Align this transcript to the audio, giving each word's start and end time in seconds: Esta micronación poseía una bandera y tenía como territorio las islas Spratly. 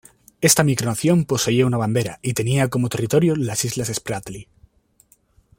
Esta 0.41 0.63
micronación 0.63 1.25
poseía 1.25 1.67
una 1.67 1.77
bandera 1.77 2.17
y 2.23 2.33
tenía 2.33 2.71
como 2.71 2.89
territorio 2.89 3.35
las 3.35 3.63
islas 3.65 3.91
Spratly. 3.93 4.47